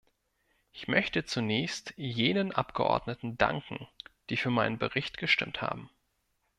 Ich 0.73 0.87
möchte 0.87 1.25
zunächst 1.25 1.93
jenen 1.95 2.51
Abgeordneten 2.51 3.37
danken, 3.37 3.87
die 4.31 4.37
für 4.37 4.49
meinen 4.49 4.79
Bericht 4.79 5.19
gestimmt 5.19 5.61
haben. 5.61 5.91